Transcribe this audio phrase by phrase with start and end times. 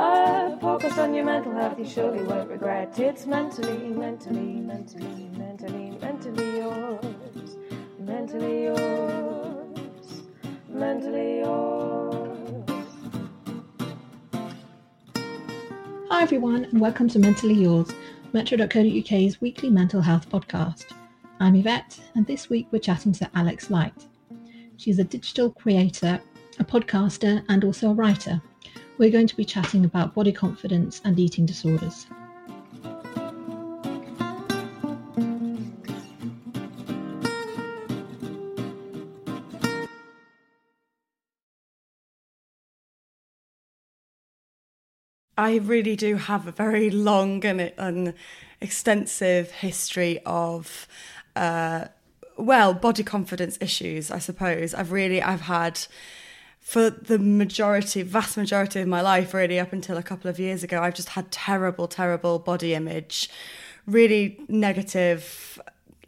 [0.00, 2.96] A focus on your mental health, you surely won't regret.
[3.00, 7.56] It's mentally, mentally, mentally, mentally, mentally yours.
[7.98, 10.22] Mentally yours.
[10.68, 12.68] Mentally yours.
[16.10, 17.90] Hi, everyone, and welcome to Mentally Yours,
[18.32, 20.92] Metro.co.uk's weekly mental health podcast.
[21.40, 24.06] I'm Yvette, and this week we're chatting to Alex Light.
[24.76, 26.20] She's a digital creator,
[26.60, 28.40] a podcaster, and also a writer.
[28.98, 32.08] We're going to be chatting about body confidence and eating disorders.
[45.36, 48.14] I really do have a very long and, and
[48.60, 50.88] extensive history of,
[51.36, 51.84] uh,
[52.36, 54.10] well, body confidence issues.
[54.10, 55.86] I suppose I've really I've had
[56.68, 60.62] for the majority, vast majority of my life, really up until a couple of years
[60.62, 60.82] ago.
[60.82, 63.30] I've just had terrible, terrible body image,
[63.86, 65.58] really negative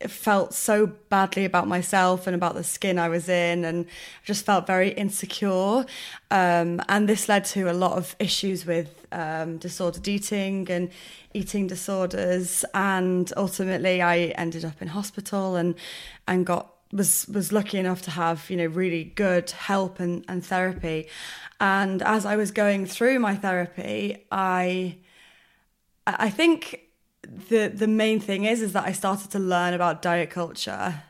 [0.07, 3.87] felt so badly about myself and about the skin I was in, and
[4.23, 5.87] just felt very insecure.
[6.31, 10.91] Um, and this led to a lot of issues with um, disordered eating and
[11.33, 12.67] eating disorders.
[12.75, 15.75] And ultimately, I ended up in hospital and
[16.29, 20.45] and got was was lucky enough to have you know really good help and, and
[20.45, 21.09] therapy.
[21.61, 24.97] And as I was going through my therapy, I
[26.07, 26.81] I think
[27.23, 31.03] the the main thing is is that I started to learn about diet culture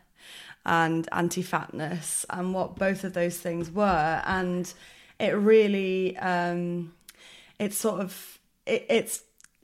[0.67, 4.75] and anti-fatness and what both of those things were and
[5.19, 6.93] it really um
[7.59, 9.23] it sort of it, it's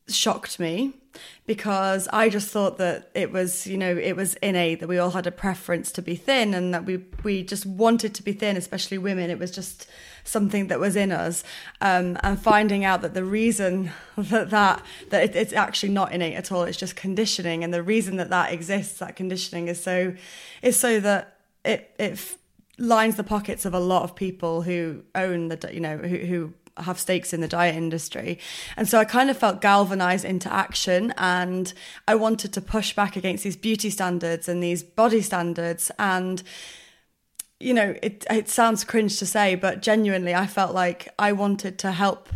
[0.09, 0.93] shocked me
[1.47, 5.11] because I just thought that it was, you know, it was innate that we all
[5.11, 8.57] had a preference to be thin and that we we just wanted to be thin,
[8.57, 9.31] especially women.
[9.31, 9.87] It was just
[10.25, 11.45] something that was in us,
[11.81, 16.35] um, and finding out that the reason that that that it, it's actually not innate
[16.35, 20.15] at all, it's just conditioning, and the reason that that exists, that conditioning, is so
[20.63, 22.37] is so that it it
[22.79, 26.55] lines the pockets of a lot of people who own the you know who who
[26.79, 28.39] have stakes in the diet industry.
[28.77, 31.73] And so I kind of felt galvanized into action and
[32.07, 36.43] I wanted to push back against these beauty standards and these body standards and
[37.59, 41.79] you know, it it sounds cringe to say, but genuinely I felt like I wanted
[41.79, 42.29] to help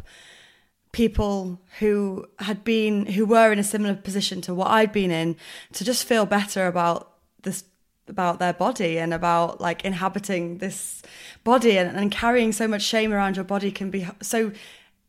[0.92, 5.36] people who had been who were in a similar position to what I'd been in
[5.74, 7.12] to just feel better about
[7.42, 7.64] this
[8.10, 11.02] about their body and about like inhabiting this
[11.44, 14.52] body and, and carrying so much shame around your body can be so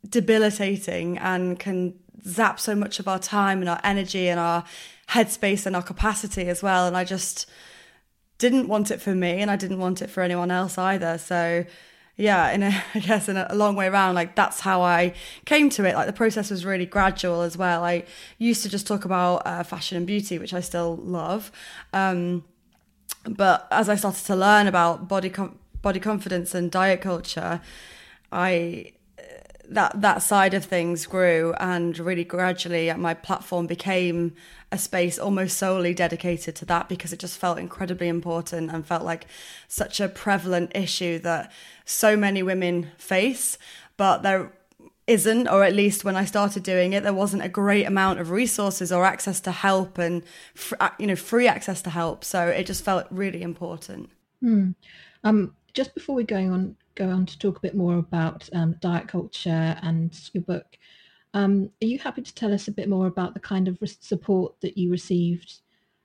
[0.08, 1.94] debilitating and can
[2.26, 4.64] zap so much of our time and our energy and our
[5.10, 6.86] headspace and our capacity as well.
[6.86, 7.48] And I just
[8.38, 11.18] didn't want it for me and I didn't want it for anyone else either.
[11.18, 11.64] So
[12.16, 15.14] yeah in a i guess in a, long way around like that's how i
[15.44, 15.94] came to it.
[15.94, 17.84] Like the process was really gradual as well.
[17.84, 18.04] I
[18.38, 21.50] used to just talk about uh, fashion and beauty which i still love.
[21.92, 22.44] Um,
[23.24, 27.60] but as I started to learn about body com- body confidence and diet culture,
[28.30, 28.92] I
[29.68, 34.34] that that side of things grew and really gradually my platform became
[34.70, 39.02] a space almost solely dedicated to that because it just felt incredibly important and felt
[39.02, 39.26] like
[39.68, 41.52] such a prevalent issue that
[41.84, 43.58] so many women face.
[43.96, 44.52] But there
[45.06, 48.30] isn't, or at least when I started doing it, there wasn't a great amount of
[48.30, 50.22] resources or access to help and,
[50.98, 52.24] you know, free access to help.
[52.24, 54.10] So it just felt really important.
[54.42, 54.74] Mm.
[55.24, 58.76] Um, just before we go on, go on to talk a bit more about um,
[58.80, 60.66] diet culture and your book,
[61.34, 64.54] um, are you happy to tell us a bit more about the kind of support
[64.60, 65.60] that you received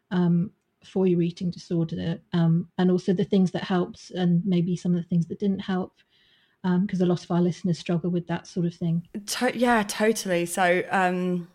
[0.09, 0.51] um,
[0.85, 5.01] for your eating disorder um, and also the things that helped and maybe some of
[5.01, 5.93] the things that didn't help?
[6.63, 9.07] Because um, a lot of our listeners struggle with that sort of thing.
[9.25, 10.45] To- yeah, totally.
[10.45, 11.47] So, um,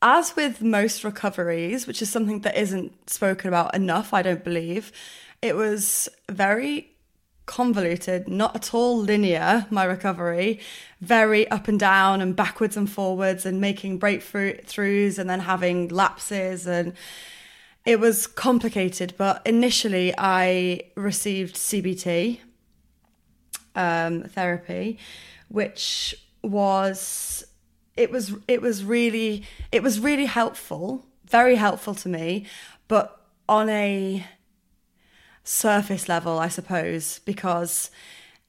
[0.00, 4.92] as with most recoveries, which is something that isn't spoken about enough, I don't believe,
[5.42, 6.92] it was very
[7.46, 10.60] convoluted, not at all linear, my recovery,
[11.00, 16.66] very up and down and backwards and forwards and making breakthroughs and then having lapses
[16.66, 16.92] and
[17.84, 22.38] it was complicated, but initially I received CBT
[23.78, 24.98] um, therapy,
[25.48, 27.44] which was
[27.96, 32.44] it was it was really it was really helpful, very helpful to me,
[32.88, 34.26] but on a
[35.44, 37.90] surface level, I suppose, because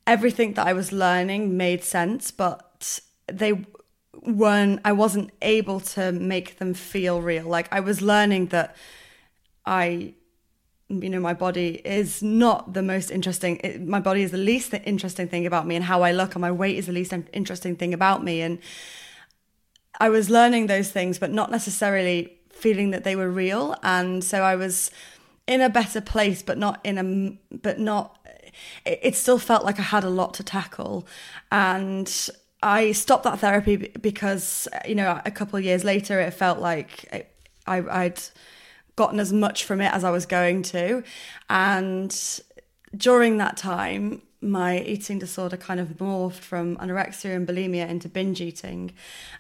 [0.06, 3.66] everything that I was learning made sense, but they
[4.22, 7.48] weren't, I wasn't able to make them feel real.
[7.48, 8.76] Like I was learning that
[9.66, 10.16] I,
[10.90, 14.74] you know, my body is not the most interesting, it, my body is the least
[14.86, 17.76] interesting thing about me, and how I look and my weight is the least interesting
[17.76, 18.42] thing about me.
[18.42, 18.60] And
[20.00, 23.76] I was learning those things, but not necessarily feeling that they were real.
[23.84, 24.92] And so I was
[25.46, 28.18] in a better place, but not in a, but not,
[28.86, 31.08] it, it still felt like I had a lot to tackle.
[31.52, 32.30] And
[32.64, 37.28] I stopped that therapy because, you know, a couple of years later, it felt like
[37.68, 38.20] I, I'd
[39.00, 41.04] gotten as much from it as I was going to.
[41.50, 42.14] And
[42.96, 48.42] during that time, my eating disorder kind of morphed from anorexia and bulimia into binge
[48.42, 48.92] eating.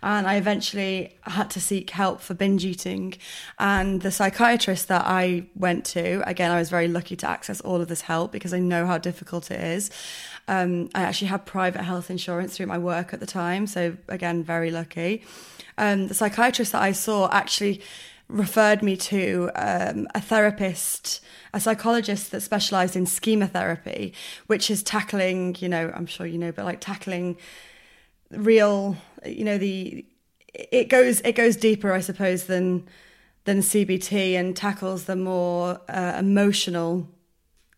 [0.02, 3.16] And I eventually had to seek help for binge eating.
[3.60, 7.82] And the psychiatrist that I went to, again, I was very lucky to access all
[7.82, 9.92] of this help because I know how difficult it is.
[10.48, 13.68] Um, I actually had private health insurance through my work at the time.
[13.68, 15.24] So, again, very lucky.
[15.78, 17.82] Um, the psychiatrist that I saw actually
[18.30, 21.20] referred me to um, a therapist,
[21.54, 24.14] a psychologist that specialized in schema therapy,
[24.48, 27.38] which is tackling, you know, I'm sure you know, but like tackling
[28.32, 28.96] real,
[29.26, 30.06] you know, the
[30.54, 32.88] it goes it goes deeper, I suppose, than
[33.46, 37.08] than CBT and tackles the more uh, emotional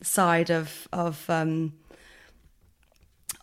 [0.01, 1.73] side of of um,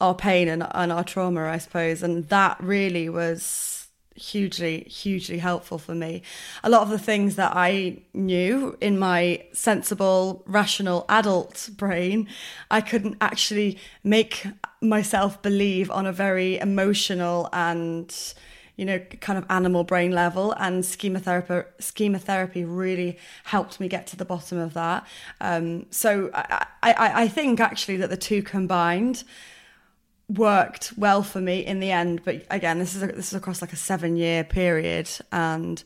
[0.00, 3.77] our pain and, and our trauma, I suppose, and that really was
[4.18, 6.22] hugely, hugely helpful for me.
[6.62, 12.28] A lot of the things that I knew in my sensible, rational adult brain,
[12.70, 14.46] I couldn't actually make
[14.80, 18.14] myself believe on a very emotional and
[18.76, 23.88] you know, kind of animal brain level, and schema therapy, schema therapy really helped me
[23.88, 25.04] get to the bottom of that.
[25.40, 29.24] Um, so I, I, I think actually that the two combined
[30.28, 32.22] worked well for me in the end.
[32.24, 35.82] But again, this is a, this is across like a seven year period, and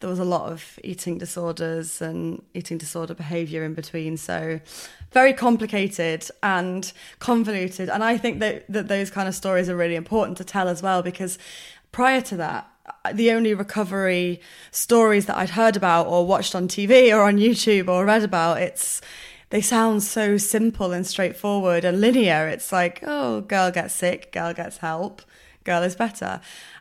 [0.00, 4.16] there was a lot of eating disorders and eating disorder behavior in between.
[4.16, 4.60] So
[5.12, 7.88] very complicated and convoluted.
[7.88, 10.82] And I think that that those kind of stories are really important to tell as
[10.82, 11.38] well because
[11.92, 12.68] prior to that.
[13.14, 14.40] The only recovery
[14.72, 18.60] stories that I'd heard about or watched on TV or on YouTube or read about,
[18.60, 19.00] it's
[19.52, 22.48] they sound so simple and straightforward and linear.
[22.48, 25.20] It's like, oh, girl gets sick, girl gets help,
[25.64, 26.40] girl is better.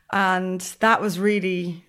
[0.10, 1.84] And that was really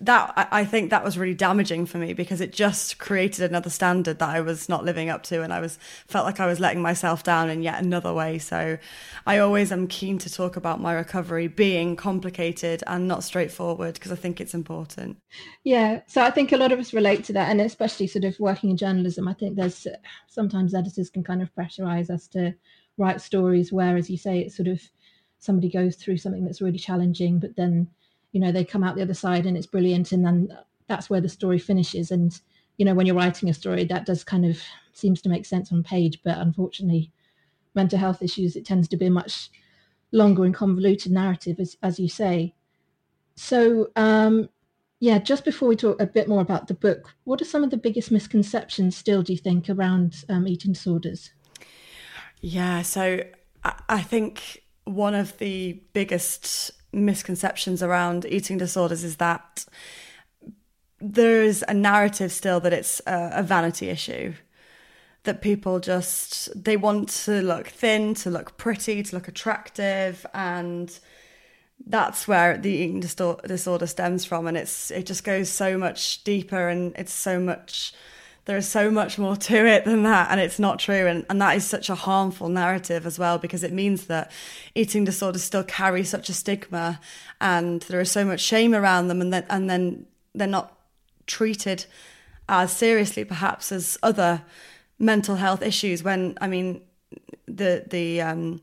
[0.00, 4.20] that I think that was really damaging for me because it just created another standard
[4.20, 6.80] that I was not living up to and I was felt like I was letting
[6.80, 8.38] myself down in yet another way.
[8.38, 8.78] So
[9.26, 14.12] I always am keen to talk about my recovery being complicated and not straightforward because
[14.12, 15.18] I think it's important.
[15.64, 18.38] Yeah so I think a lot of us relate to that and especially sort of
[18.38, 19.86] working in journalism I think there's
[20.28, 22.54] sometimes editors can kind of pressurize us to
[22.98, 24.80] write stories where as you say it's sort of
[25.38, 27.88] somebody goes through something that's really challenging but then
[28.32, 30.48] you know they come out the other side and it's brilliant and then
[30.88, 32.10] that's where the story finishes.
[32.10, 32.38] And
[32.76, 34.60] you know when you're writing a story that does kind of
[34.92, 37.12] seems to make sense on page but unfortunately
[37.74, 39.50] mental health issues it tends to be a much
[40.10, 42.54] longer and convoluted narrative as, as you say.
[43.36, 44.48] So um
[45.00, 47.70] yeah just before we talk a bit more about the book what are some of
[47.70, 51.32] the biggest misconceptions still do you think around um, eating disorders?
[52.40, 53.20] Yeah so
[53.88, 59.66] I think one of the biggest misconceptions around eating disorders is that
[61.00, 64.34] there's a narrative still that it's a, a vanity issue.
[65.24, 70.98] that people just they want to look thin, to look pretty, to look attractive, and
[71.86, 74.46] that's where the eating disorder stems from.
[74.46, 77.92] And it's it just goes so much deeper, and it's so much.
[78.48, 81.06] There is so much more to it than that, and it's not true.
[81.06, 84.32] And, and that is such a harmful narrative as well, because it means that
[84.74, 86.98] eating disorders still carry such a stigma,
[87.42, 90.78] and there is so much shame around them, and then and then they're not
[91.26, 91.84] treated
[92.48, 94.40] as seriously, perhaps, as other
[94.98, 96.80] mental health issues when I mean
[97.46, 98.62] the the um,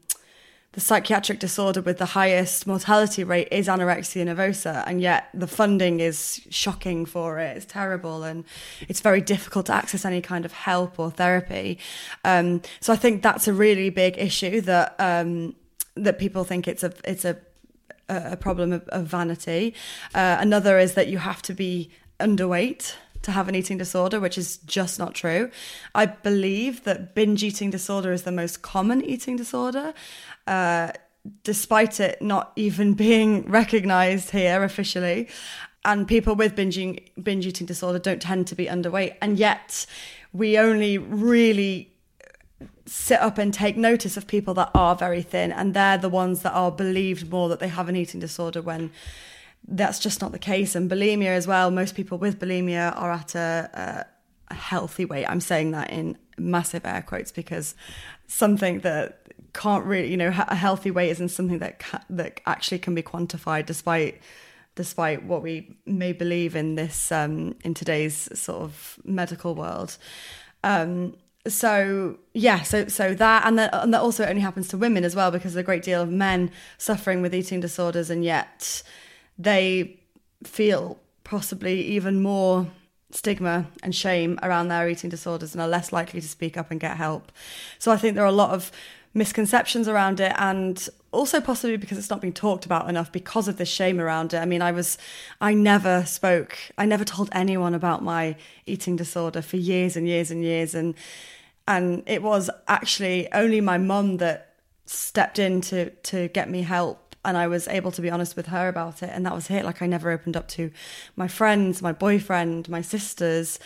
[0.75, 6.01] the psychiatric disorder with the highest mortality rate is anorexia nervosa, and yet the funding
[6.01, 7.55] is shocking for it.
[7.55, 8.43] It's terrible, and
[8.89, 11.79] it's very difficult to access any kind of help or therapy.
[12.25, 15.55] Um, so I think that's a really big issue that um,
[15.95, 17.37] that people think it's a it's a
[18.09, 19.73] a problem of, of vanity.
[20.13, 21.89] Uh, another is that you have to be
[22.19, 25.51] underweight to have an eating disorder, which is just not true.
[25.93, 29.93] I believe that binge eating disorder is the most common eating disorder.
[30.47, 30.91] Uh,
[31.43, 35.27] despite it not even being recognized here officially.
[35.83, 39.15] And people with binging, binge eating disorder don't tend to be underweight.
[39.21, 39.85] And yet,
[40.33, 41.91] we only really
[42.87, 45.51] sit up and take notice of people that are very thin.
[45.51, 48.91] And they're the ones that are believed more that they have an eating disorder when
[49.67, 50.75] that's just not the case.
[50.75, 54.05] And bulimia as well, most people with bulimia are at a,
[54.49, 55.25] a healthy weight.
[55.25, 57.75] I'm saying that in massive air quotes because
[58.27, 59.21] something that
[59.53, 63.01] can't really, you know, a healthy weight isn't something that ca- that actually can be
[63.01, 64.21] quantified, despite
[64.75, 69.97] despite what we may believe in this um, in today's sort of medical world.
[70.63, 71.15] Um,
[71.47, 75.15] so yeah, so so that and that and that also only happens to women as
[75.15, 78.83] well because there's a great deal of men suffering with eating disorders, and yet
[79.37, 79.99] they
[80.43, 82.67] feel possibly even more
[83.11, 86.79] stigma and shame around their eating disorders and are less likely to speak up and
[86.79, 87.31] get help.
[87.79, 88.71] So I think there are a lot of
[89.13, 93.57] misconceptions around it and also possibly because it's not being talked about enough because of
[93.57, 94.37] the shame around it.
[94.37, 94.97] I mean, I was
[95.39, 100.31] I never spoke, I never told anyone about my eating disorder for years and years
[100.31, 100.95] and years and
[101.67, 107.04] and it was actually only my mum that stepped in to to get me help
[107.25, 109.09] and I was able to be honest with her about it.
[109.11, 109.65] And that was it.
[109.65, 110.71] Like I never opened up to
[111.15, 113.59] my friends, my boyfriend, my sisters,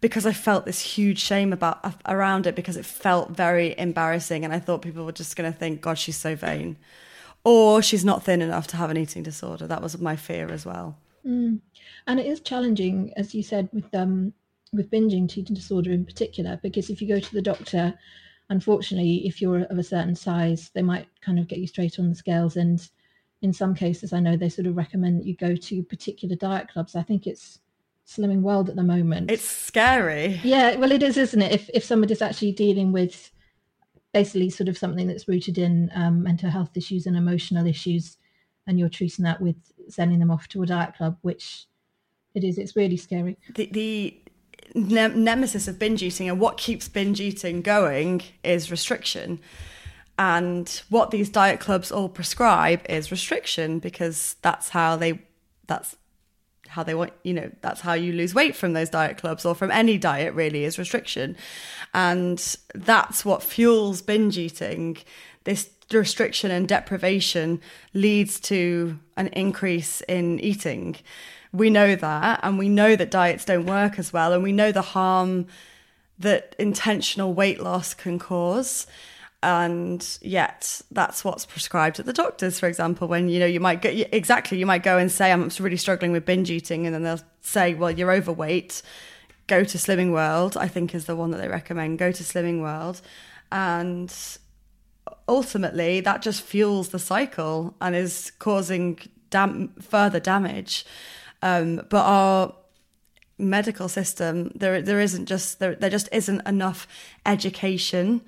[0.00, 4.44] because I felt this huge shame about around it because it felt very embarrassing.
[4.44, 6.76] And I thought people were just going to think, God, she's so vain,
[7.44, 9.66] or she's not thin enough to have an eating disorder.
[9.66, 10.96] That was my fear as well.
[11.26, 11.60] Mm.
[12.06, 14.32] And it is challenging, as you said, with um
[14.72, 17.94] with binging eating disorder in particular, because if you go to the doctor
[18.50, 22.08] unfortunately, if you're of a certain size, they might kind of get you straight on
[22.08, 22.88] the scales and
[23.44, 26.68] in some cases, I know they sort of recommend that you go to particular diet
[26.68, 26.96] clubs.
[26.96, 27.60] I think it's
[28.06, 29.30] Slimming World at the moment.
[29.30, 30.40] It's scary.
[30.42, 31.52] Yeah, well, it is, isn't it?
[31.52, 33.30] If if somebody's actually dealing with
[34.14, 38.16] basically sort of something that's rooted in um, mental health issues and emotional issues,
[38.66, 39.56] and you're treating that with
[39.88, 41.66] sending them off to a diet club, which
[42.34, 43.36] it is, it's really scary.
[43.54, 44.18] The the
[44.74, 49.40] ne- nemesis of binge eating and what keeps binge eating going is restriction.
[50.18, 55.20] And what these diet clubs all prescribe is restriction because that's how they
[55.66, 55.96] that's
[56.68, 59.54] how they want you know that's how you lose weight from those diet clubs or
[59.54, 61.36] from any diet really is restriction.
[61.92, 64.98] And that's what fuels binge eating.
[65.44, 67.60] This restriction and deprivation
[67.92, 70.96] leads to an increase in eating.
[71.52, 74.72] We know that and we know that diets don't work as well and we know
[74.72, 75.46] the harm
[76.18, 78.86] that intentional weight loss can cause
[79.44, 83.82] and yet that's what's prescribed at the doctors for example when you know you might
[83.82, 87.02] go exactly you might go and say i'm really struggling with binge eating and then
[87.02, 88.82] they'll say well you're overweight.
[89.46, 92.60] Go to slimming world i think is the one that they recommend go to slimming
[92.60, 93.02] world.
[93.52, 94.12] And
[95.28, 98.98] ultimately that just fuels the cycle and is causing
[99.28, 100.86] dam- further damage.
[101.42, 102.54] Um, but our
[103.36, 106.86] medical system there there isn't just there, there just isn't enough
[107.26, 108.22] education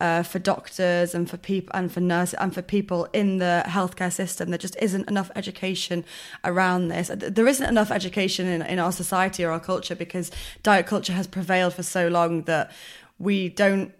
[0.00, 4.12] uh, for doctors and for people and for nurses and for people in the healthcare
[4.12, 4.50] system.
[4.50, 6.04] There just isn't enough education
[6.44, 7.10] around this.
[7.14, 10.30] There isn't enough education in, in our society or our culture because
[10.62, 12.70] diet culture has prevailed for so long that
[13.18, 13.92] we don't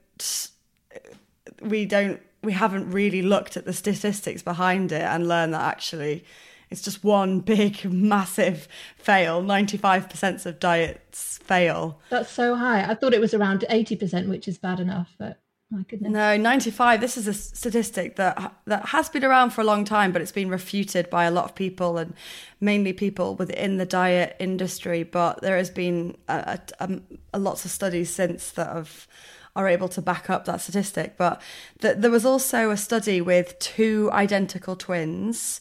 [1.60, 6.24] we don't we haven't really looked at the statistics behind it and learned that actually
[6.70, 13.14] it's just one big massive fail 95% of diets fail that's so high i thought
[13.14, 15.40] it was around 80% which is bad enough but
[15.70, 16.12] my goodness.
[16.12, 17.00] No, 95.
[17.00, 20.32] This is a statistic that that has been around for a long time, but it's
[20.32, 22.14] been refuted by a lot of people and
[22.60, 25.02] mainly people within the diet industry.
[25.02, 27.00] But there has been a, a,
[27.34, 29.06] a lots of studies since that have
[29.54, 31.16] are able to back up that statistic.
[31.16, 31.42] But
[31.80, 35.60] th- there was also a study with two identical twins.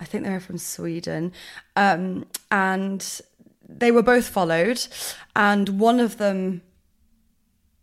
[0.00, 1.32] I think they were from Sweden,
[1.76, 3.20] um, and
[3.68, 4.86] they were both followed,
[5.36, 6.62] and one of them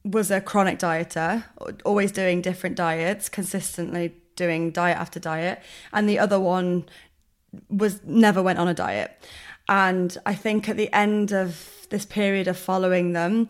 [0.04, 1.44] was a chronic dieter,
[1.86, 6.86] always doing different diets, consistently doing diet after diet, and the other one
[7.70, 9.12] was never went on a diet.
[9.68, 13.50] And I think at the end of this period of following them,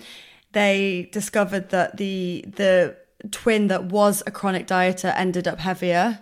[0.51, 2.97] they discovered that the the
[3.31, 6.19] twin that was a chronic dieter ended up heavier.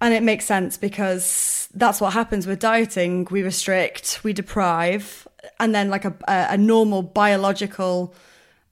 [0.00, 3.26] And it makes sense because that's what happens with dieting.
[3.30, 5.26] We restrict, we deprive,
[5.58, 8.14] and then like a, a normal biological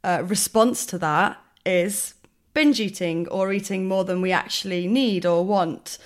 [0.04, 2.14] uh, response to that is
[2.52, 5.98] binge eating or eating more than we actually need or want.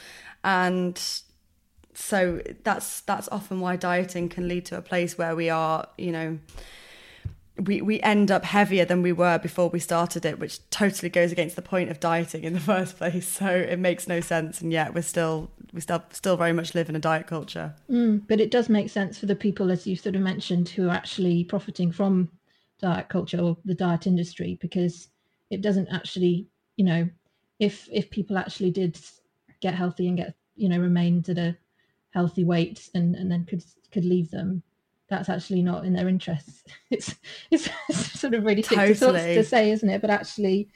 [0.44, 0.98] And
[1.94, 6.12] so that's that's often why dieting can lead to a place where we are, you
[6.12, 6.38] know,
[7.56, 11.32] we, we end up heavier than we were before we started it, which totally goes
[11.32, 13.26] against the point of dieting in the first place.
[13.26, 16.88] So it makes no sense, and yet we're still we still still very much live
[16.88, 17.74] in a diet culture.
[17.90, 20.88] Mm, but it does make sense for the people, as you sort of mentioned, who
[20.88, 22.30] are actually profiting from
[22.80, 25.08] diet culture or the diet industry, because
[25.50, 27.08] it doesn't actually, you know,
[27.58, 28.98] if if people actually did
[29.60, 31.56] get healthy and get you know remained at a
[32.10, 34.62] healthy weight and and then could could leave them
[35.08, 36.62] that's actually not in their interests.
[36.90, 37.14] It's
[37.50, 37.70] it's,
[38.18, 39.34] sort of really totally.
[39.34, 40.00] to say, isn't it?
[40.00, 40.68] But actually,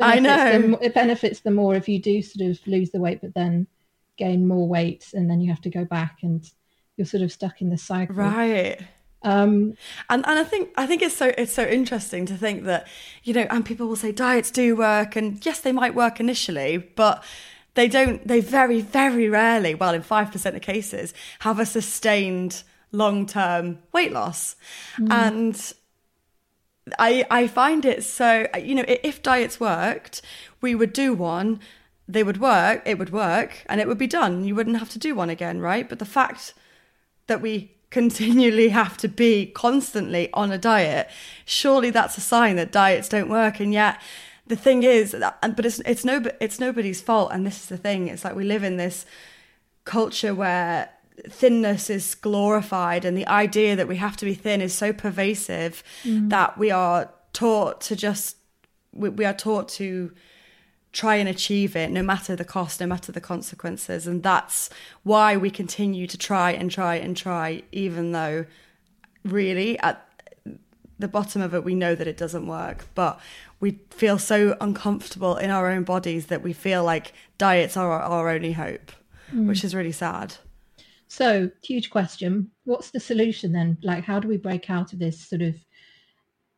[0.00, 3.20] I know them, it benefits them more if you do sort of lose the weight,
[3.20, 3.66] but then
[4.16, 6.48] gain more weight, and then you have to go back, and
[6.96, 8.80] you're sort of stuck in the cycle, right?
[9.24, 9.74] Um,
[10.10, 12.88] and and I think I think it's so it's so interesting to think that
[13.22, 16.78] you know, and people will say diets do work, and yes, they might work initially,
[16.78, 17.22] but
[17.74, 18.26] they don't.
[18.26, 23.78] They very very rarely, well, in five percent of cases, have a sustained long term
[23.92, 24.56] weight loss.
[24.98, 25.12] Mm.
[25.12, 25.72] And
[26.98, 30.22] I I find it so you know if diets worked,
[30.60, 31.60] we would do one,
[32.08, 34.44] they would work, it would work, and it would be done.
[34.44, 35.88] You wouldn't have to do one again, right?
[35.88, 36.54] But the fact
[37.28, 41.08] that we continually have to be constantly on a diet,
[41.44, 43.60] surely that's a sign that diets don't work.
[43.60, 44.00] And yet
[44.46, 47.30] the thing is, but it's it's no it's nobody's fault.
[47.32, 48.08] And this is the thing.
[48.08, 49.06] It's like we live in this
[49.84, 50.88] culture where
[51.28, 55.84] thinness is glorified and the idea that we have to be thin is so pervasive
[56.04, 56.30] mm.
[56.30, 58.36] that we are taught to just
[58.92, 60.12] we, we are taught to
[60.92, 64.68] try and achieve it no matter the cost no matter the consequences and that's
[65.02, 68.44] why we continue to try and try and try even though
[69.24, 70.06] really at
[70.98, 73.18] the bottom of it we know that it doesn't work but
[73.58, 78.28] we feel so uncomfortable in our own bodies that we feel like diets are our,
[78.28, 78.92] only hope
[79.32, 79.46] mm.
[79.46, 80.34] which is really sad
[81.12, 82.50] so, huge question.
[82.64, 83.76] What's the solution then?
[83.82, 85.54] Like, how do we break out of this sort of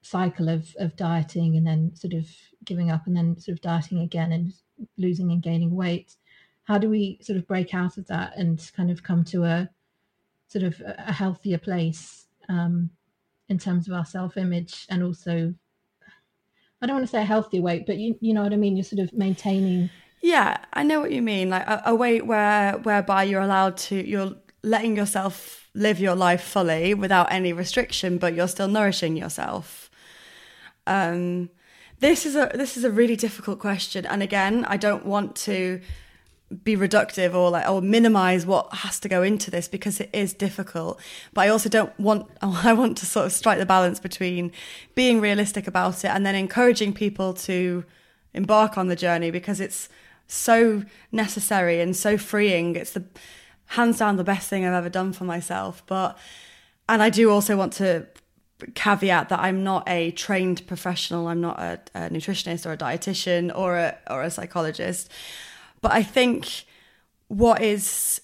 [0.02, 2.28] cycle of, of dieting and then sort of
[2.64, 4.52] giving up and then sort of dieting again and
[4.96, 6.16] losing and gaining weight?
[6.64, 9.68] How do we sort of break out of that and kind of come to a
[10.48, 12.90] sort of a healthier place um,
[13.48, 15.54] in terms of our self image and also,
[16.80, 18.76] I don't want to say a healthier weight, but you, you know what I mean?
[18.76, 19.90] You're sort of maintaining.
[20.20, 21.50] Yeah, I know what you mean.
[21.50, 26.42] Like a, a weight where whereby you're allowed to you're letting yourself live your life
[26.42, 29.90] fully without any restriction, but you're still nourishing yourself.
[30.86, 31.50] Um,
[32.04, 35.80] this is a this is a really difficult question, and again, I don't want to
[36.62, 40.32] be reductive or like or minimize what has to go into this because it is
[40.32, 41.00] difficult.
[41.32, 44.52] But i also don't want i want to sort of strike the balance between
[44.94, 47.84] being realistic about it and then encouraging people to
[48.34, 49.88] embark on the journey because it's
[50.26, 52.76] so necessary and so freeing.
[52.76, 53.04] It's the
[53.66, 55.82] hands down the best thing I've ever done for myself.
[55.86, 56.18] But,
[56.88, 58.06] and I do also want to
[58.74, 61.28] caveat that I'm not a trained professional.
[61.28, 65.10] I'm not a, a nutritionist or a dietitian or a, or a psychologist.
[65.80, 66.64] But I think
[67.28, 68.20] what is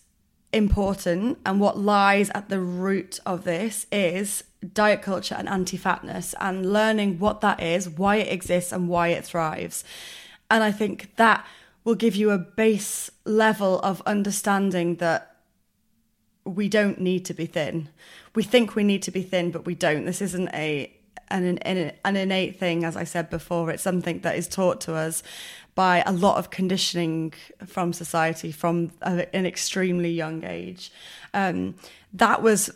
[0.52, 6.34] important and what lies at the root of this is diet culture and anti fatness
[6.40, 9.84] and learning what that is, why it exists, and why it thrives.
[10.50, 11.46] And I think that
[11.84, 15.29] will give you a base level of understanding that
[16.44, 17.88] we don't need to be thin.
[18.34, 20.04] We think we need to be thin, but we don't.
[20.04, 20.92] This isn't a
[21.30, 23.70] an, an, an innate thing, as I said before.
[23.70, 25.22] It's something that is taught to us
[25.74, 27.32] by a lot of conditioning
[27.64, 30.92] from society from a, an extremely young age.
[31.32, 31.76] Um,
[32.12, 32.70] that was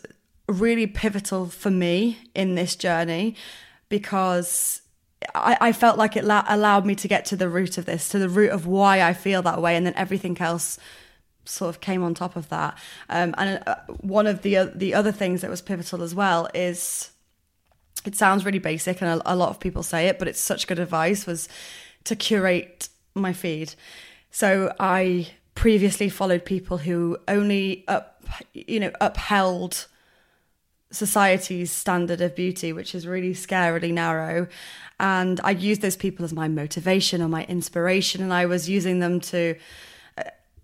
[0.47, 3.35] really pivotal for me in this journey
[3.89, 4.81] because
[5.33, 8.09] I, I felt like it la- allowed me to get to the root of this,
[8.09, 10.77] to the root of why I feel that way, and then everything else
[11.45, 12.77] sort of came on top of that.
[13.09, 16.47] Um, and uh, one of the uh, the other things that was pivotal as well
[16.53, 17.11] is
[18.05, 20.67] it sounds really basic and a, a lot of people say it, but it's such
[20.67, 21.49] good advice was
[22.03, 23.73] to curate my feed.
[24.31, 29.87] So I previously followed people who only up, you know, upheld
[30.91, 34.47] society's standard of beauty, which is really scarily narrow.
[34.99, 38.99] And I used those people as my motivation or my inspiration, and I was using
[38.99, 39.55] them to,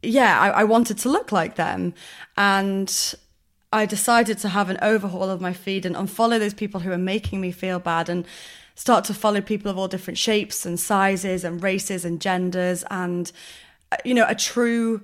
[0.02, 1.94] yeah, I, I wanted to look like them.
[2.38, 3.16] And
[3.74, 6.98] I decided to have an overhaul of my feed and unfollow those people who are
[6.98, 8.26] making me feel bad and
[8.76, 13.32] start to follow people of all different shapes and sizes and races and genders and
[13.92, 15.02] uh, you know a true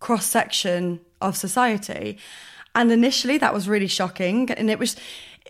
[0.00, 2.18] cross section of society
[2.74, 4.96] and initially that was really shocking and it was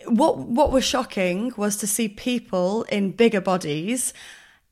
[0.05, 4.13] what what was shocking was to see people in bigger bodies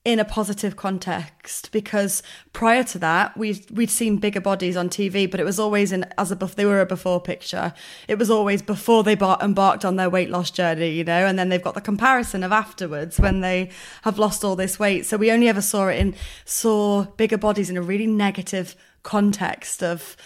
[0.04, 5.30] in a positive context because prior to that we we'd seen bigger bodies on TV
[5.30, 7.72] but it was always in as a they were a before picture.
[8.08, 11.38] It was always before they bar- embarked on their weight loss journey you know and
[11.38, 13.70] then they've got the comparison of afterwards when they
[14.02, 15.06] have lost all this weight.
[15.06, 19.84] So we only ever saw it in saw bigger bodies in a really negative context
[19.84, 20.18] of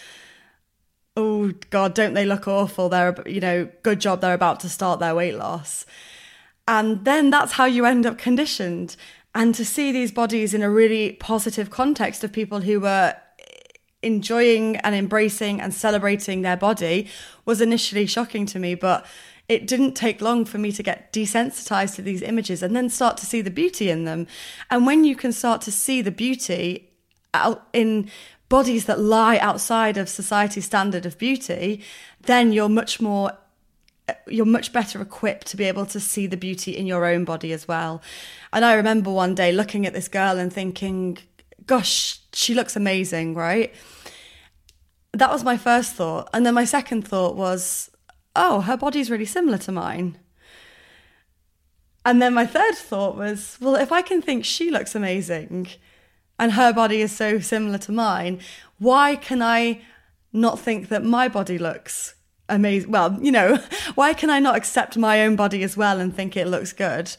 [1.18, 2.88] oh god don't they look awful?
[2.88, 5.86] They're you know good job they're about to start their weight loss.
[6.68, 8.96] And then that's how you end up conditioned
[9.36, 13.15] and to see these bodies in a really positive context of people who were
[14.02, 17.08] enjoying and embracing and celebrating their body
[17.43, 19.06] was initially shocking to me but
[19.48, 23.17] it didn't take long for me to get desensitized to these images and then start
[23.17, 24.26] to see the beauty in them.
[24.71, 26.89] And when you can start to see the beauty
[27.32, 28.10] out in
[28.50, 31.84] bodies that lie outside of society's standard of beauty
[32.21, 33.32] then you're much more
[34.28, 37.52] you're much better equipped to be able to see the beauty in your own body
[37.52, 38.02] as well.
[38.54, 41.18] And I remember one day looking at this girl and thinking,
[41.65, 43.74] gosh, she looks amazing, right?
[45.13, 46.30] That was my first thought.
[46.34, 47.89] And then my second thought was,
[48.36, 50.20] oh, her body's really similar to mine.
[52.04, 55.68] And then my third thought was, well, if I can think she looks amazing
[56.38, 58.39] and her body is so similar to mine,
[58.78, 59.82] why can I
[60.32, 62.14] not think that my body looks
[62.49, 62.91] amazing.
[62.91, 63.58] Well, you know,
[63.95, 67.15] why can I not accept my own body as well and think it looks good?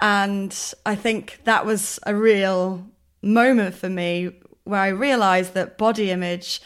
[0.00, 2.86] And I think that was a real
[3.22, 4.30] moment for me
[4.64, 6.60] where I realized that body image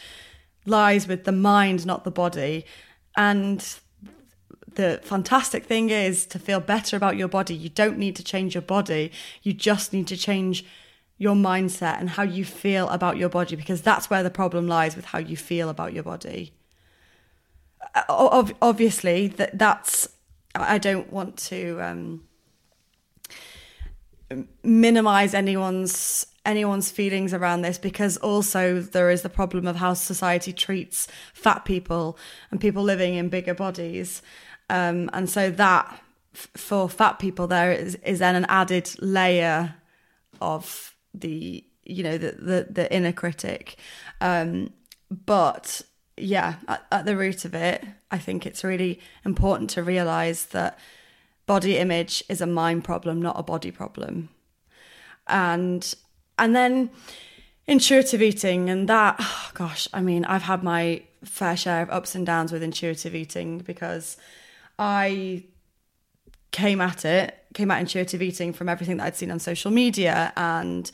[0.67, 2.65] lies with the mind, not the body.
[3.17, 3.65] And
[4.75, 7.55] the fantastic thing is to feel better about your body.
[7.55, 9.13] You don't need to change your body,
[9.43, 10.65] you just need to change
[11.19, 14.97] your mindset and how you feel about your body because that's where the problem lies
[14.97, 16.53] with how you feel about your body
[18.09, 20.09] obviously that that's
[20.55, 22.25] I don't want to um,
[24.63, 30.53] minimize anyone's anyone's feelings around this because also there is the problem of how society
[30.53, 32.19] treats fat people
[32.51, 34.23] and people living in bigger bodies.
[34.69, 36.03] Um, and so that
[36.35, 39.77] f- for fat people there is, is then an added layer
[40.41, 43.77] of the you know the the, the inner critic.
[44.21, 44.73] Um,
[45.11, 45.83] but
[46.17, 50.79] yeah, at, at the root of it, I think it's really important to realize that
[51.47, 54.29] body image is a mind problem, not a body problem.
[55.27, 55.95] And
[56.39, 56.91] and then
[57.67, 62.15] intuitive eating and that oh gosh, I mean, I've had my fair share of ups
[62.15, 64.17] and downs with intuitive eating because
[64.79, 65.45] I
[66.51, 70.33] came at it, came at intuitive eating from everything that I'd seen on social media
[70.37, 70.91] and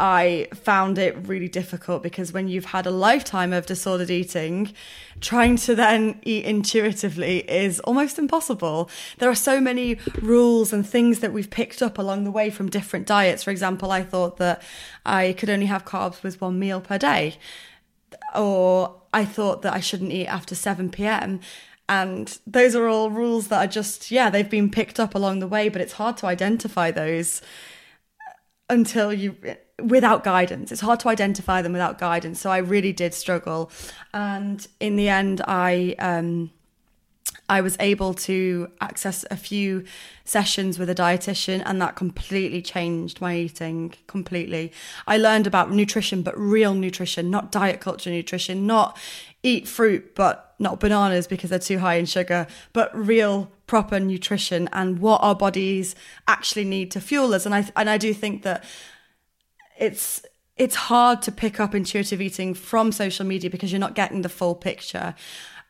[0.00, 4.72] I found it really difficult because when you've had a lifetime of disordered eating,
[5.20, 8.90] trying to then eat intuitively is almost impossible.
[9.18, 12.68] There are so many rules and things that we've picked up along the way from
[12.68, 13.44] different diets.
[13.44, 14.62] For example, I thought that
[15.06, 17.36] I could only have carbs with one meal per day,
[18.34, 21.38] or I thought that I shouldn't eat after 7 p.m.
[21.88, 25.46] And those are all rules that are just, yeah, they've been picked up along the
[25.46, 27.42] way, but it's hard to identify those
[28.68, 29.36] until you
[29.82, 30.70] without guidance.
[30.72, 32.40] It's hard to identify them without guidance.
[32.40, 33.70] So I really did struggle,
[34.12, 36.50] and in the end, I um,
[37.48, 39.84] I was able to access a few
[40.24, 43.94] sessions with a dietitian, and that completely changed my eating.
[44.06, 44.72] Completely,
[45.06, 48.98] I learned about nutrition, but real nutrition, not diet culture nutrition, not
[49.42, 54.68] eat fruit, but not bananas because they're too high in sugar, but real proper nutrition
[54.72, 55.94] and what our bodies
[56.28, 57.46] actually need to fuel us.
[57.46, 58.64] And I and I do think that
[59.78, 60.22] it's
[60.56, 64.28] it's hard to pick up intuitive eating from social media because you're not getting the
[64.28, 65.14] full picture.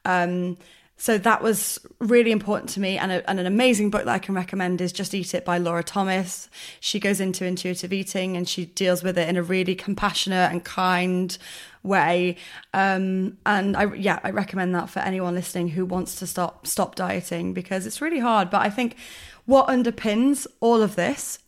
[0.05, 0.59] Um,
[0.97, 2.99] so that was really important to me.
[2.99, 5.59] And, a, and, an amazing book that I can recommend is Just Eat It by
[5.59, 6.49] Laura Thomas.
[6.81, 10.65] She goes into intuitive eating and she deals with it in a really compassionate and
[10.65, 11.37] kind
[11.85, 12.37] way.
[12.73, 16.95] Um, and I, yeah, I recommend that for anyone listening who wants to stop stop
[16.97, 18.51] dieting because it's really hard.
[18.51, 18.97] But I think
[19.45, 21.39] what underpins all of this,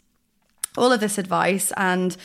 [0.77, 2.17] all of this advice, and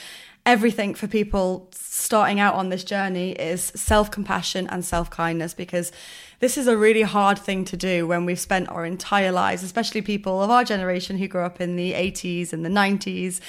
[0.46, 5.92] everything for people starting out on this journey is self compassion and self kindness because
[6.40, 10.02] this is a really hard thing to do when we've spent our entire lives, especially
[10.02, 13.40] people of our generation who grew up in the 80s and the 90s.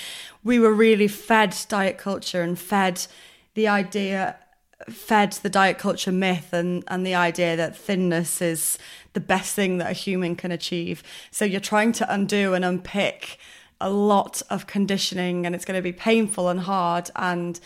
[0.45, 3.07] We were really fed diet culture and fed
[3.55, 4.37] the idea
[4.89, 8.79] fed the diet culture myth and, and the idea that thinness is
[9.13, 11.03] the best thing that a human can achieve.
[11.31, 13.39] So you're trying to undo and unpick
[13.81, 17.59] a lot of conditioning and it's going to be painful and hard and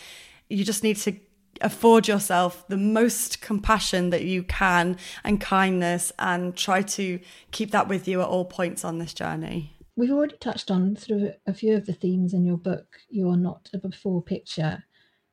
[0.49, 1.15] you just need to
[1.61, 7.19] afford yourself the most compassion that you can and kindness and try to
[7.51, 9.77] keep that with you at all points on this journey.
[9.97, 13.37] We've already touched on sort of a few of the themes in your book, You're
[13.37, 14.85] Not a Before Picture.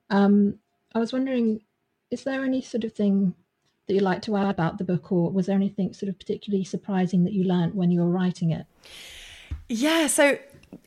[0.10, 0.60] Um,
[0.96, 1.62] I was wondering,
[2.14, 3.34] is there any sort of thing
[3.88, 6.64] that you'd like to add about the book, or was there anything sort of particularly
[6.64, 8.66] surprising that you learned when you were writing it?
[9.68, 10.38] Yeah, so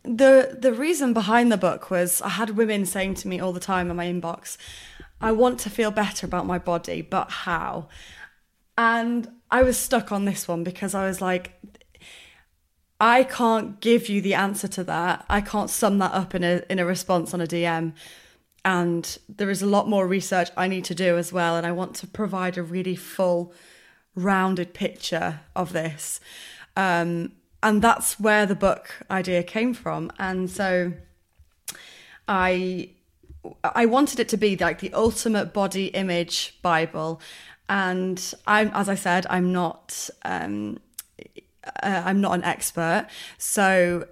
[0.03, 3.61] the the reason behind the book was I had women saying to me all the
[3.61, 4.57] time in my inbox,
[5.21, 7.89] I want to feel better about my body, but how?
[8.79, 11.61] And I was stuck on this one because I was like,
[13.01, 15.27] I can't give you the answer to that.
[15.29, 17.95] I can't sum that up in a in a response on a DM.
[18.67, 21.57] And there is a lot more research I need to do as well.
[21.57, 23.55] And I want to provide a really full,
[24.17, 26.21] rounded picture of this.
[26.77, 30.11] Um, and that's where the book idea came from.
[30.19, 30.93] And so
[32.27, 32.91] I
[33.63, 37.21] I wanted it to be like the ultimate body image Bible.
[37.69, 40.81] And I'm, as I said, I'm not, um,
[41.83, 43.07] uh, I'm not an expert.
[43.39, 44.09] So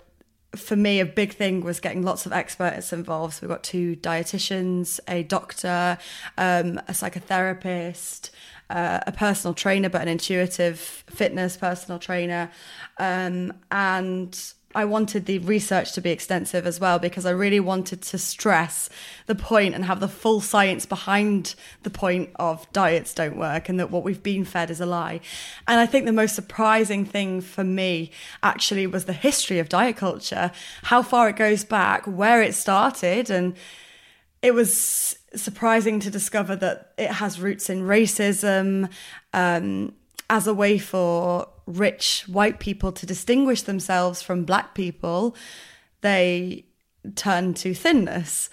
[0.56, 3.34] for me, a big thing was getting lots of experts involved.
[3.34, 5.98] So we've got two dietitians, a doctor,
[6.38, 8.30] um, a psychotherapist,
[8.70, 12.50] uh, a personal trainer, but an intuitive fitness personal trainer,
[12.98, 18.02] um, and I wanted the research to be extensive as well because I really wanted
[18.02, 18.90] to stress
[19.26, 23.78] the point and have the full science behind the point of diets don't work and
[23.78, 25.20] that what we've been fed is a lie.
[25.68, 28.10] And I think the most surprising thing for me
[28.42, 30.50] actually was the history of diet culture,
[30.84, 33.30] how far it goes back, where it started.
[33.30, 33.54] And
[34.42, 38.90] it was surprising to discover that it has roots in racism
[39.32, 39.94] um,
[40.28, 45.36] as a way for rich white people to distinguish themselves from black people,
[46.00, 46.64] they
[47.14, 48.50] turn to thinness.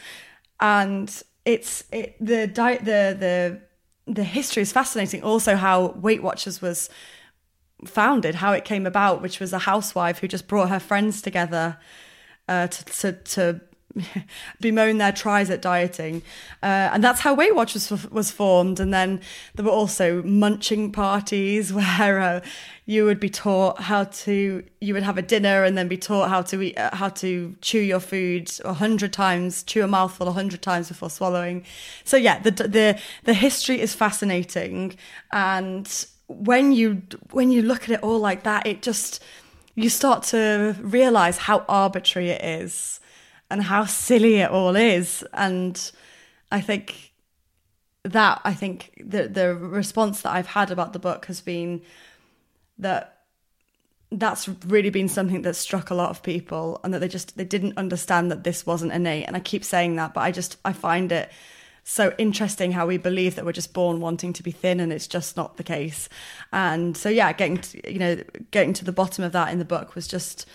[0.60, 3.62] And it's it, the the the
[4.08, 5.24] the history is fascinating.
[5.24, 6.90] Also, how Weight Watchers was
[7.86, 11.78] founded, how it came about, which was a housewife who just brought her friends together
[12.48, 13.62] uh, to, to to
[14.62, 16.22] bemoan their tries at dieting.
[16.62, 18.80] Uh, and that's how Weight Watchers was, was formed.
[18.80, 19.22] And then
[19.56, 22.42] there were also munching parties where uh,
[22.86, 26.30] you would be taught how to, you would have a dinner and then be taught
[26.30, 30.28] how to eat, uh, how to chew your food a hundred times, chew a mouthful
[30.28, 31.66] a hundred times before swallowing.
[32.04, 34.96] So yeah, the, the, the history is fascinating.
[35.32, 37.02] And when you,
[37.32, 39.22] when you look at it all like that, it just,
[39.76, 43.01] you start to realize how arbitrary it is
[43.52, 45.24] and how silly it all is.
[45.34, 45.92] And
[46.52, 47.12] I think
[48.04, 51.82] that I think the the response that I've had about the book has been
[52.80, 53.20] that
[54.12, 57.46] that's really been something that struck a lot of people and that they just they
[57.46, 60.74] didn't understand that this wasn't innate and I keep saying that but I just I
[60.74, 61.30] find it
[61.84, 65.08] so interesting how we believe that we're just born wanting to be thin and it's
[65.08, 66.10] just not the case
[66.52, 69.66] and so yeah getting to, you know getting to the bottom of that in the
[69.66, 70.48] book was just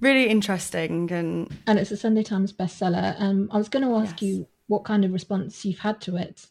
[0.00, 3.16] really interesting and and it's a Sunday Times bestseller.
[3.18, 4.22] Um, I was going to ask yes.
[4.22, 6.46] you what kind of response you've had to it.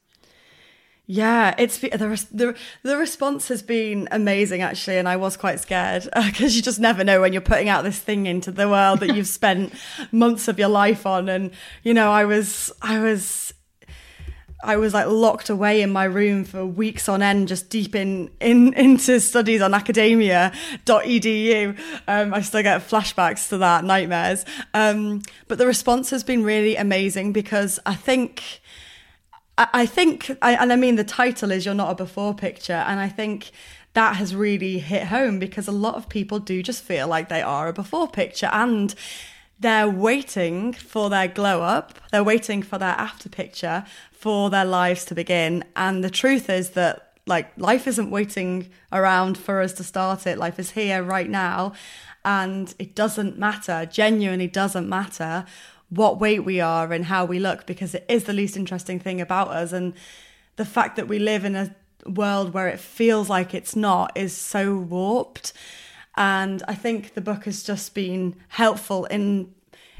[1.06, 6.03] Yeah, it's the the the response has been amazing actually, and I was quite scared
[6.15, 9.01] because uh, you just never know when you're putting out this thing into the world
[9.01, 9.73] that you've spent
[10.13, 11.51] months of your life on, and
[11.84, 13.53] you know, I was I was
[14.63, 18.32] I was like locked away in my room for weeks on end, just deep in,
[18.39, 21.78] in into studies on academia.edu.
[22.08, 24.45] Um, I still get flashbacks to that, nightmares.
[24.73, 28.62] Um, but the response has been really amazing because I think,
[29.58, 32.73] I, I think, I, and I mean, the title is You're Not a Before Picture.
[32.73, 33.52] And I think
[33.93, 37.41] that has really hit home because a lot of people do just feel like they
[37.41, 38.49] are a before picture.
[38.52, 38.95] And
[39.63, 45.04] they're waiting for their glow up, they're waiting for their after picture for their lives
[45.06, 45.63] to begin.
[45.76, 50.38] And the truth is that like life isn't waiting around for us to start it.
[50.38, 51.73] Life is here right now.
[52.26, 55.45] And it doesn't matter, genuinely doesn't matter
[55.89, 59.21] what weight we are and how we look because it is the least interesting thing
[59.21, 59.73] about us.
[59.73, 59.93] And
[60.56, 64.36] the fact that we live in a world where it feels like it's not is
[64.36, 65.54] so warped.
[66.15, 69.54] And I think the book has just been helpful in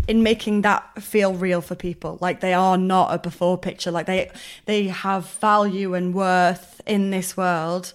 [0.06, 2.17] in making that feel real for people.
[2.19, 3.91] Like they are not a before picture.
[3.91, 4.32] Like they
[4.65, 7.93] they have value and worth in this world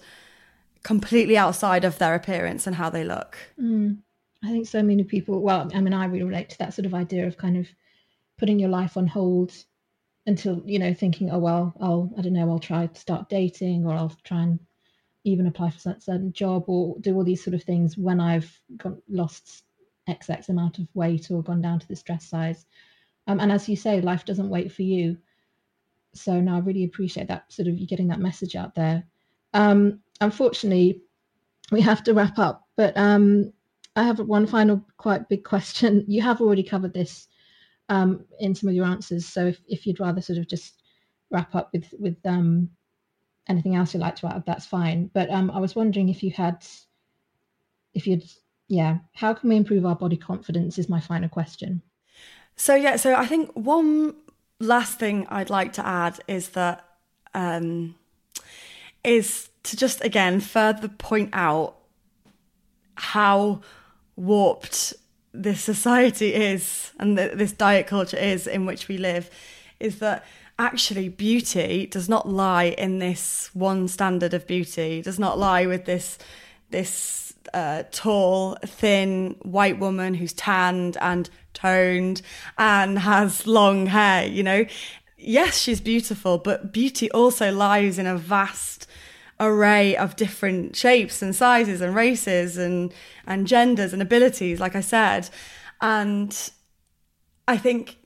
[0.83, 3.37] completely outside of their appearance and how they look.
[3.61, 3.97] Mm.
[4.43, 6.93] i think so many people well i mean i really relate to that sort of
[6.93, 7.67] idea of kind of
[8.37, 9.51] putting your life on hold
[10.25, 13.85] until you know thinking oh well i'll i don't know i'll try to start dating
[13.85, 14.59] or i'll try and
[15.29, 18.59] even apply for a certain job or do all these sort of things when i've
[18.77, 19.63] got lost
[20.09, 22.65] XX amount of weight or gone down to this dress size.
[23.27, 25.17] Um, and as you say, life doesn't wait for you.
[26.13, 29.03] So now I really appreciate that sort of you getting that message out there.
[29.53, 31.01] Um, unfortunately,
[31.71, 33.53] we have to wrap up, but um,
[33.95, 36.05] I have one final quite big question.
[36.07, 37.27] You have already covered this
[37.89, 40.81] um, in some of your answers, so if, if you'd rather sort of just
[41.31, 42.69] wrap up with with um,
[43.49, 45.09] anything else you'd like to add, that's fine.
[45.13, 46.65] But um, I was wondering if you had,
[47.93, 48.23] if you'd
[48.69, 51.81] yeah, how can we improve our body confidence is my final question.
[52.55, 54.15] So yeah, so I think one
[54.59, 56.85] last thing I'd like to add is that
[57.33, 57.95] um,
[59.03, 61.75] is to just again further point out
[62.95, 63.61] how
[64.15, 64.93] warped
[65.33, 69.29] this society is and th- this diet culture is in which we live
[69.79, 70.25] is that
[70.59, 75.85] actually beauty does not lie in this one standard of beauty does not lie with
[75.85, 76.19] this
[76.69, 82.21] this uh, tall, thin white woman who's tanned and toned
[82.57, 84.65] and has long hair, you know.
[85.17, 88.87] Yes, she's beautiful, but beauty also lies in a vast
[89.39, 92.93] array of different shapes and sizes and races and
[93.25, 95.29] and genders and abilities like I said.
[95.81, 96.51] And
[97.47, 97.98] I think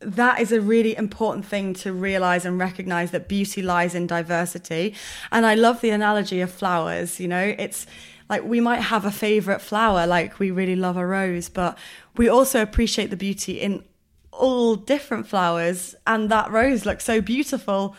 [0.00, 4.94] that is a really important thing to realize and recognize that beauty lies in diversity.
[5.32, 7.86] And I love the analogy of flowers, you know, it's
[8.28, 11.78] like we might have a favorite flower, like we really love a rose, but
[12.16, 13.84] we also appreciate the beauty in
[14.32, 15.94] all different flowers.
[16.06, 17.96] And that rose looks so beautiful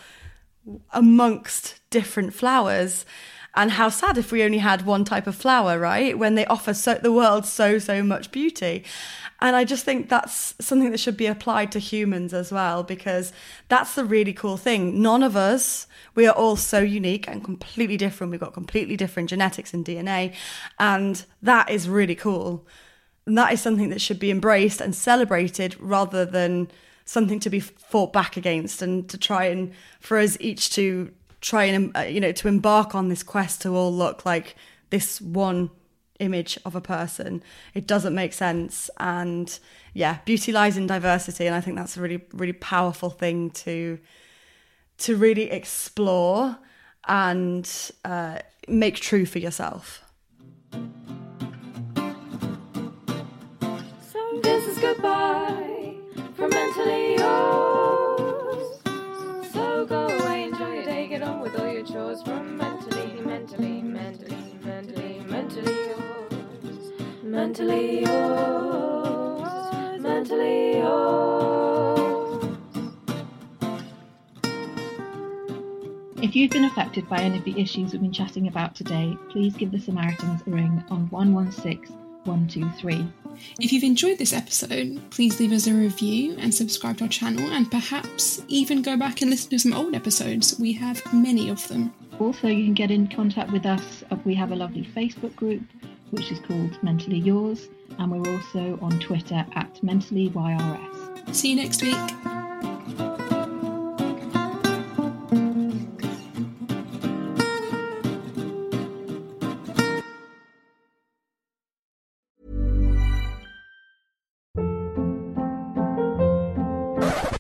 [0.94, 3.06] amongst different flowers.
[3.56, 6.18] And how sad if we only had one type of flower, right?
[6.18, 8.86] When they offer so, the world so, so much beauty.
[9.41, 13.32] And I just think that's something that should be applied to humans as well, because
[13.69, 15.02] that's the really cool thing.
[15.02, 18.32] None of us, we are all so unique and completely different.
[18.32, 20.34] We've got completely different genetics and DNA.
[20.78, 22.67] And that is really cool.
[23.25, 26.69] And that is something that should be embraced and celebrated rather than
[27.06, 31.63] something to be fought back against and to try and for us each to try
[31.63, 34.56] and uh, you know to embark on this quest to all look like
[34.91, 35.71] this one
[36.20, 37.42] image of a person.
[37.74, 38.90] It doesn't make sense.
[38.98, 39.58] And
[39.94, 41.48] yeah, beauty lies in diversity.
[41.48, 44.00] And I think that's a really, really powerful thing to
[45.00, 46.58] to really explore
[47.08, 50.04] and uh, make true for yourself.
[54.12, 55.96] So this is goodbye
[56.36, 58.82] from mentally yours.
[59.54, 62.79] So go away, enjoy your day, get on with all your chores from mentally,
[67.30, 69.42] mentally yours,
[70.02, 72.00] mentally yours.
[76.22, 79.56] If you've been affected by any of the issues we've been chatting about today, please
[79.56, 83.08] give the Samaritans a ring on 116 123.
[83.60, 87.50] If you've enjoyed this episode, please leave us a review and subscribe to our channel,
[87.52, 90.60] and perhaps even go back and listen to some old episodes.
[90.60, 91.94] We have many of them.
[92.20, 94.04] Also, you can get in contact with us.
[94.26, 95.62] We have a lovely Facebook group
[96.12, 101.36] which is called Mentally Yours, and we're also on Twitter at MentallyYRS.
[101.36, 101.95] See you next week.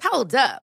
[0.03, 0.68] Hold up.